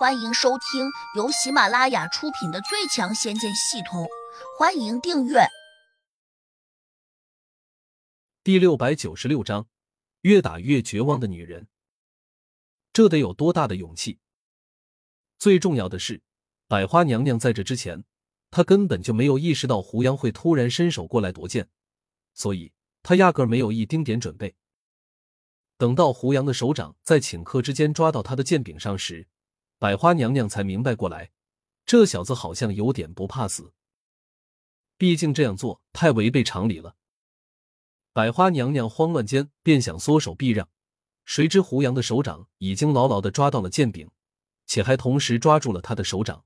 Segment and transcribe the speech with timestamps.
[0.00, 4.04] 欢迎收听由喜马拉雅出品的《最强仙剑系统》，
[4.58, 5.40] 欢迎订阅。
[8.42, 9.68] 第六百九十六章：
[10.22, 11.68] 越打越绝望的女人，
[12.94, 14.18] 这得有多大的勇气？
[15.38, 16.22] 最重要的是，
[16.66, 18.02] 百花娘娘在这之前，
[18.50, 21.68] 她根本就没有意识到胡杨会突然伸手过来夺剑，
[22.32, 22.72] 所以
[23.02, 24.56] 她压根没有一丁点准备。
[25.76, 29.28] 等到胡杨的手掌在顷刻之间抓到他的剑柄上时，
[29.80, 31.30] 百花娘娘才明白过来，
[31.86, 33.72] 这小子好像有点不怕死。
[34.98, 36.96] 毕竟这样做太违背常理了。
[38.12, 40.68] 百花娘娘慌乱间便想缩手避让，
[41.24, 44.10] 谁知胡杨的手掌已经牢牢的抓到了剑柄，
[44.66, 46.44] 且还同时抓住了他的手掌。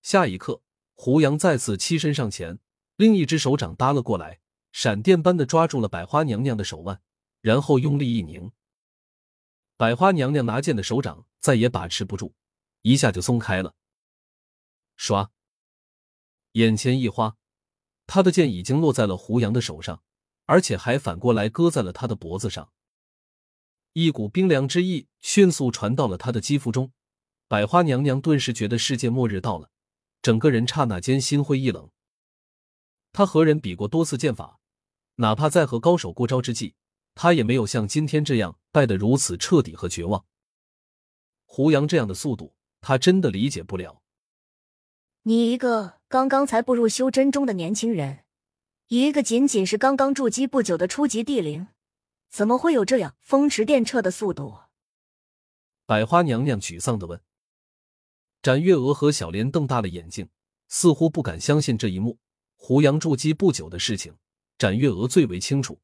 [0.00, 0.62] 下一刻，
[0.94, 2.60] 胡杨再次欺身上前，
[2.94, 4.38] 另一只手掌搭了过来，
[4.70, 7.02] 闪电般的抓住了百花娘娘的手腕，
[7.40, 8.52] 然后用力一拧。
[9.76, 12.34] 百花娘娘拿剑的手掌再也把持不住，
[12.82, 13.74] 一下就松开了。
[14.96, 15.30] 唰，
[16.52, 17.36] 眼前一花，
[18.06, 20.02] 她的剑已经落在了胡杨的手上，
[20.46, 22.72] 而且还反过来搁在了他的脖子上。
[23.94, 26.92] 一股冰凉之意迅速传到了他的肌肤中，
[27.48, 29.70] 百花娘娘顿时觉得世界末日到了，
[30.22, 31.90] 整个人刹那间心灰意冷。
[33.12, 34.60] 他和人比过多次剑法，
[35.16, 36.74] 哪怕在和高手过招之际。
[37.14, 40.24] 他也没有像今天这样败得如此彻底和绝望。
[41.44, 44.02] 胡杨这样的速度，他真的理解不了。
[45.22, 48.24] 你一个刚刚才步入修真中的年轻人，
[48.88, 51.68] 一个仅仅是刚刚筑基不久的初级地灵，
[52.28, 54.58] 怎么会有这样风驰电掣的速度？
[55.86, 57.22] 百花娘娘沮丧的问。
[58.42, 60.28] 展月娥和小莲瞪大了眼睛，
[60.66, 62.18] 似乎不敢相信这一幕。
[62.56, 64.16] 胡杨筑基不久的事情，
[64.58, 65.80] 展月娥最为清楚。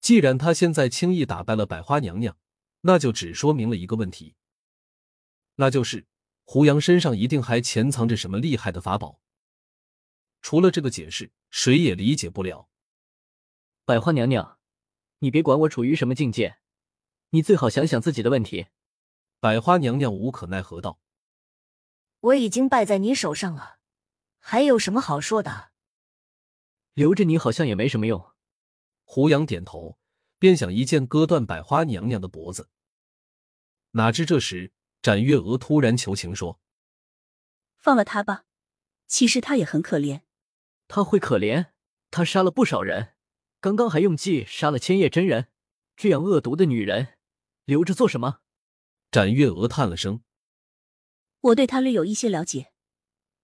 [0.00, 2.36] 既然他现在轻易打败了百花娘娘，
[2.82, 4.36] 那就只说明了一个问题，
[5.56, 6.06] 那就是
[6.44, 9.20] 胡杨身上一定还潜藏着什么厉害的法宝。
[10.40, 12.68] 除了这个解释，谁也理解不了。
[13.84, 14.58] 百花娘娘，
[15.18, 16.58] 你别管我处于什么境界，
[17.30, 18.68] 你最好想想自己的问题。
[19.40, 21.00] 百花娘娘无可奈何道
[22.20, 23.78] ：“我已经败在你手上了，
[24.38, 25.72] 还有什么好说的？
[26.94, 28.30] 留着你好像也没什么用。”
[29.10, 29.98] 胡杨点头，
[30.38, 32.68] 便想一剑割断百花娘娘的脖子。
[33.92, 36.60] 哪知这时，展月娥突然求情说
[37.78, 38.44] ：“放了他吧，
[39.06, 40.20] 其实他也很可怜。
[40.88, 41.70] 他会可怜？
[42.10, 43.14] 他杀了不少人，
[43.60, 45.48] 刚刚还用计杀了千叶真人。
[45.96, 47.14] 这样恶毒的女人，
[47.64, 48.40] 留着做什么？”
[49.10, 50.20] 展月娥叹了声
[51.40, 52.72] ：“我对他略有一些了解。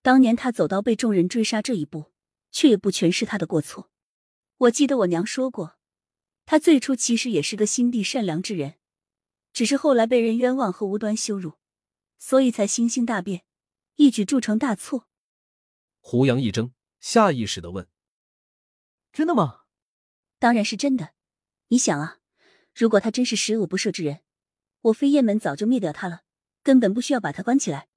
[0.03, 2.13] 当年他走到被众人追杀这一步，
[2.51, 3.91] 却也不全是他的过错。”
[4.59, 5.79] 我记得我娘说过，
[6.47, 8.77] 他最初其实也是个心地善良之人，
[9.53, 11.55] 只是后来被人冤枉和无端羞辱，
[12.19, 13.45] 所以才心性大变，
[13.97, 15.09] 一举铸成大错。
[16.01, 17.89] 胡杨一怔，下意识的问
[19.13, 19.63] ：“真的吗
[20.39, 21.15] ？”“当然是真的。
[21.69, 22.21] 你想啊，
[22.75, 24.21] 如果他真是十恶不赦之人，
[24.83, 26.23] 我飞燕门早就灭掉他了，
[26.63, 27.89] 根本不需要把他关起来。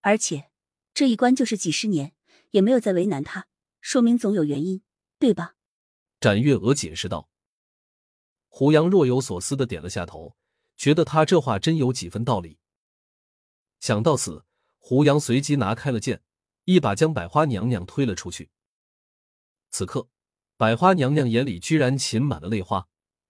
[0.00, 0.50] 而且
[0.92, 2.14] 这一关就是几十年，
[2.50, 3.46] 也没有再为难他，
[3.80, 4.82] 说明总有原因，
[5.18, 5.54] 对吧？”
[6.22, 7.28] 展月娥解释道
[8.46, 10.36] ：“胡杨若有所思的点了下头，
[10.76, 12.60] 觉得他这话真有几分道理。
[13.80, 14.44] 想到此，
[14.78, 16.22] 胡杨随即拿开了剑，
[16.62, 18.52] 一把将百花娘娘推了出去。
[19.70, 20.08] 此刻，
[20.56, 22.86] 百花娘娘眼里居然噙满了泪花，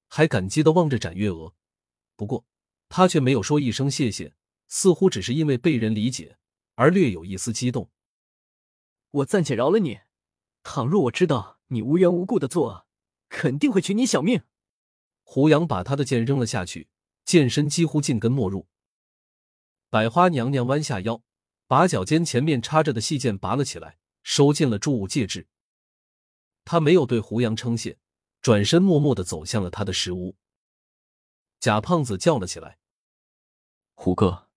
[0.08, 1.54] 还感激的望着展月娥。
[2.14, 2.44] 不过，
[2.90, 4.34] 她却没有说一声谢谢，
[4.66, 6.36] 似乎只是因为被人理解
[6.74, 7.90] 而略有一丝激动。
[9.12, 10.00] 我暂且饶了你，
[10.62, 12.86] 倘若我知道……”你无缘无故的作恶，
[13.30, 14.42] 肯定会取你小命。
[15.22, 16.90] 胡杨把他的剑扔了下去，
[17.24, 18.68] 剑身几乎尽根没入。
[19.88, 21.22] 百花娘娘弯下腰，
[21.66, 25.48] 把脚尖前面插着的细剑拔了起来，收进了铸物戒指。
[26.66, 27.98] 他没有对胡杨称谢，
[28.42, 30.36] 转身默默的走向了他的石屋。
[31.58, 32.78] 贾胖子叫了起来
[33.96, 34.50] ：“胡哥，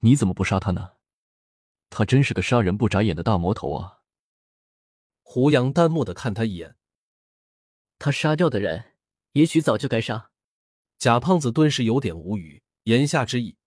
[0.00, 0.94] 你怎么不杀他呢？
[1.90, 4.00] 他真是个杀人不眨眼的大魔头啊！”
[5.28, 6.76] 胡杨淡漠的看他一眼，
[7.98, 8.92] 他杀掉的人，
[9.32, 10.30] 也许早就该杀。
[10.98, 13.58] 贾胖子顿时有点无语，言下之意，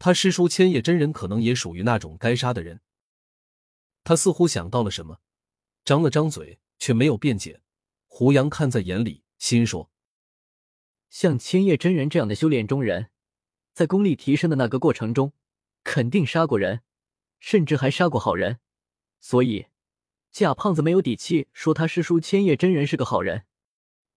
[0.00, 2.80] 他师叔千叶真人可能也属于那种该杀的人。
[4.02, 5.20] 他似乎想到了什么，
[5.84, 7.62] 张了张嘴，却没有辩解。
[8.08, 9.92] 胡杨看在眼里，心说：
[11.08, 13.10] 像千叶真人这样的修炼中人，
[13.72, 15.32] 在功力提升的那个过程中，
[15.84, 16.82] 肯定杀过人，
[17.38, 18.58] 甚至还杀过好人，
[19.20, 19.66] 所以。
[20.38, 23.46] 贾胖子没有底气说他师叔千叶真人是个好人。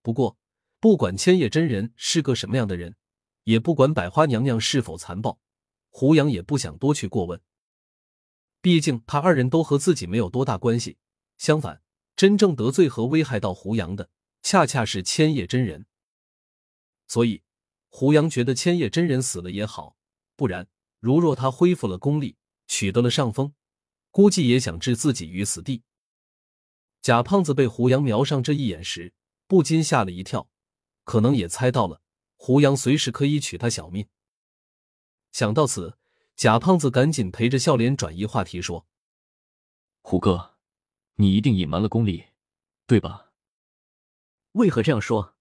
[0.01, 0.37] 不过，
[0.81, 2.97] 不管千叶真人是个什么样的人，
[3.45, 5.39] 也不管百花娘娘是否残暴，
[5.87, 7.39] 胡杨也不想多去过问，
[8.59, 10.97] 毕竟他二人都和自己没有多大关系。
[11.37, 11.81] 相反，
[12.17, 14.09] 真正得罪和危害到胡杨的，
[14.41, 15.85] 恰恰是千叶真人。
[17.07, 17.43] 所以，
[17.87, 19.95] 胡杨觉得千叶真人死了也好，
[20.35, 20.67] 不然，
[20.99, 22.35] 如若他恢复了功力，
[22.67, 23.53] 取得了上风，
[24.11, 25.83] 估计也想置自己于死地。
[27.09, 29.15] 贾胖子被胡杨瞄上这一眼时，
[29.47, 30.47] 不禁吓了一跳，
[31.05, 32.03] 可能也猜到了
[32.35, 34.07] 胡杨随时可以取他小命。
[35.31, 35.97] 想到此，
[36.35, 38.85] 贾胖子赶紧陪着笑脸转移话题说
[40.03, 40.59] ：“胡哥，
[41.15, 42.25] 你一定隐瞒了功力，
[42.85, 43.31] 对吧？”
[44.53, 45.35] 为何这样说？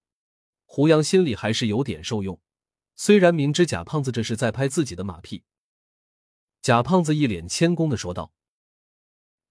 [0.65, 2.41] 胡杨心里还是有点受用，
[2.95, 5.43] 虽然明知贾胖子这是在拍自己的马屁。
[6.63, 8.33] 贾胖子一脸谦恭的说道。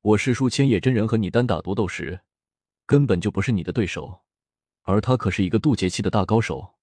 [0.01, 2.21] 我师叔千叶真人和你单打独斗时，
[2.87, 4.23] 根本就不是你的对手，
[4.83, 6.77] 而他可是一个渡劫期的大高手，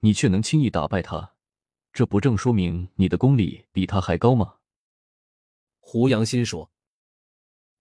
[0.00, 1.34] 你却能轻易打败他，
[1.92, 4.56] 这不正说明你的功力比他还高吗？
[5.78, 6.70] 胡杨心说：“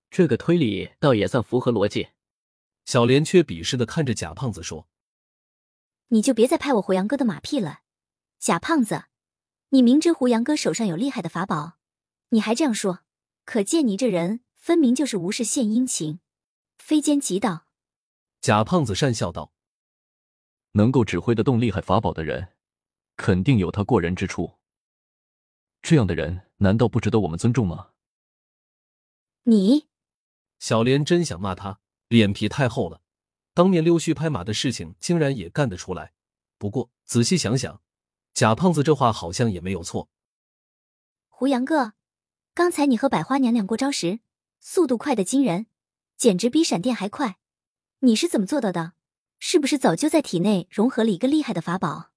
[0.09, 2.09] 这个推理倒也算符合逻辑。”
[2.85, 4.87] 小莲却鄙视的看着贾胖子说
[6.09, 7.81] ：“你就别再拍我胡杨哥的马屁了，
[8.39, 9.05] 贾胖子，
[9.69, 11.73] 你明知胡杨哥手上有厉害的法宝，
[12.29, 12.99] 你还这样说，
[13.43, 16.19] 可见你这人。”分明就是无事献殷勤，
[16.77, 17.67] 非奸即盗。
[18.41, 19.53] 贾胖子讪笑道
[20.75, 22.49] ：“能够指挥得动厉害法宝的人，
[23.15, 24.55] 肯定有他过人之处。
[25.81, 27.91] 这样的人难道不值得我们尊重吗？”
[29.43, 29.87] 你，
[30.59, 31.79] 小莲真想骂他
[32.09, 32.99] 脸皮太厚了，
[33.53, 36.11] 当面溜须拍马的事情竟然也干得出来。
[36.57, 37.81] 不过仔细想想，
[38.33, 40.09] 贾胖子这话好像也没有错。
[41.29, 41.93] 胡杨哥，
[42.53, 44.19] 刚才你和百花娘娘过招时。
[44.59, 45.67] 速度快的惊人，
[46.17, 47.37] 简直比闪电还快。
[47.99, 48.93] 你是怎么做到的？
[49.39, 52.11] 是不是早就在体内融合了一个厉害的法宝？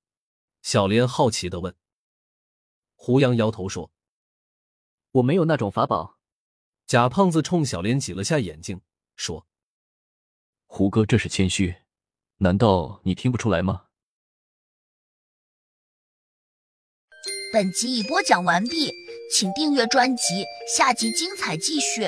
[0.62, 1.74] 小莲好奇的问。
[2.94, 3.92] 胡杨摇头说
[5.12, 6.18] ：“我没有那种法宝。”
[6.86, 8.80] 贾胖子冲小莲挤了下眼睛，
[9.16, 9.46] 说
[10.66, 11.76] ：“胡哥这是谦虚，
[12.38, 13.86] 难道你听不出来吗？”
[17.52, 18.92] 本集已播讲完毕，
[19.32, 20.44] 请订阅专辑，
[20.76, 22.02] 下集精彩继续。